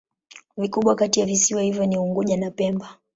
Vikubwa 0.57 0.95
kati 0.95 1.19
ya 1.19 1.25
visiwa 1.25 1.61
hivyo 1.61 1.85
ni 1.85 1.97
Unguja 1.97 2.37
na 2.37 2.51
Pemba. 2.51 2.89